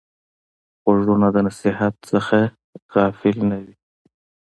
[0.83, 1.95] غوږونه د نصیحت
[2.31, 2.41] نه
[2.93, 3.73] غافل نه دي